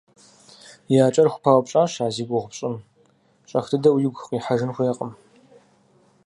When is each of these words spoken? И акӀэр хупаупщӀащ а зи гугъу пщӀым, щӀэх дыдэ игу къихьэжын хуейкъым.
И 0.95 0.97
акӀэр 1.07 1.27
хупаупщӀащ 1.33 1.93
а 2.05 2.07
зи 2.15 2.23
гугъу 2.29 2.49
пщӀым, 2.51 2.75
щӀэх 3.49 3.65
дыдэ 3.71 3.89
игу 4.05 4.21
къихьэжын 4.29 4.71
хуейкъым. 4.75 5.11